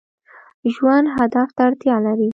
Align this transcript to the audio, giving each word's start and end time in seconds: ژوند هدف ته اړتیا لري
ژوند 0.73 1.07
هدف 1.17 1.49
ته 1.55 1.61
اړتیا 1.67 1.95
لري 2.05 2.29